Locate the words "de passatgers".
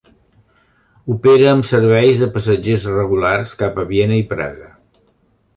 2.25-2.89